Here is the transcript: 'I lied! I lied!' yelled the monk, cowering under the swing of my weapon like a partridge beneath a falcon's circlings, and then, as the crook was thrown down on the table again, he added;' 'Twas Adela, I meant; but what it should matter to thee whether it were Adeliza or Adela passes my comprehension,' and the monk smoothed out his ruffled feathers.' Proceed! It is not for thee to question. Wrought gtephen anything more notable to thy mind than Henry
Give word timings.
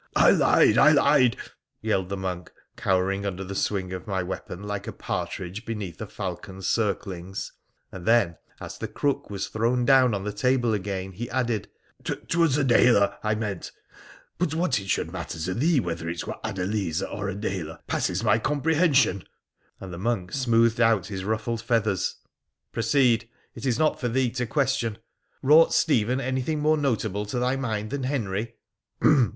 'I 0.27 0.31
lied! 0.31 0.79
I 0.79 0.93
lied!' 0.93 1.37
yelled 1.83 2.09
the 2.09 2.17
monk, 2.17 2.51
cowering 2.75 3.23
under 3.23 3.43
the 3.43 3.53
swing 3.53 3.93
of 3.93 4.07
my 4.07 4.23
weapon 4.23 4.63
like 4.63 4.87
a 4.87 4.91
partridge 4.91 5.63
beneath 5.63 6.01
a 6.01 6.07
falcon's 6.07 6.65
circlings, 6.65 7.51
and 7.91 8.07
then, 8.07 8.37
as 8.59 8.79
the 8.79 8.87
crook 8.87 9.29
was 9.29 9.47
thrown 9.49 9.85
down 9.85 10.15
on 10.15 10.23
the 10.23 10.33
table 10.33 10.73
again, 10.73 11.11
he 11.11 11.29
added;' 11.29 11.69
'Twas 12.03 12.57
Adela, 12.57 13.19
I 13.23 13.35
meant; 13.35 13.71
but 14.39 14.55
what 14.55 14.79
it 14.79 14.89
should 14.89 15.11
matter 15.11 15.37
to 15.37 15.53
thee 15.53 15.79
whether 15.79 16.09
it 16.09 16.25
were 16.25 16.39
Adeliza 16.43 17.07
or 17.07 17.29
Adela 17.29 17.79
passes 17.85 18.23
my 18.23 18.39
comprehension,' 18.39 19.25
and 19.79 19.93
the 19.93 19.99
monk 19.99 20.33
smoothed 20.33 20.81
out 20.81 21.05
his 21.05 21.23
ruffled 21.23 21.61
feathers.' 21.61 22.15
Proceed! 22.73 23.29
It 23.53 23.67
is 23.67 23.77
not 23.77 23.99
for 23.99 24.07
thee 24.07 24.31
to 24.31 24.47
question. 24.47 24.97
Wrought 25.43 25.69
gtephen 25.69 26.19
anything 26.19 26.59
more 26.59 26.75
notable 26.79 27.27
to 27.27 27.37
thy 27.37 27.55
mind 27.55 27.91
than 27.91 28.01
Henry 28.05 28.55